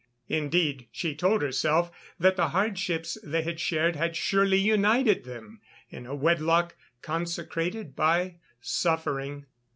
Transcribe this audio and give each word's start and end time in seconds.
Indeed, 0.29 0.87
she 0.91 1.13
told 1.13 1.43
herself 1.43 1.91
that 2.19 2.35
the 2.35 2.47
hardships 2.49 3.19
they 3.23 3.43
had 3.43 3.59
shared 3.59 3.95
had 3.95 4.15
surely 4.17 4.57
united 4.57 5.25
them 5.25 5.61
in 5.91 6.07
a 6.07 6.15
wedlock 6.15 6.75
consecrated 7.03 7.95
by 7.95 8.37
suffering. 8.61 9.45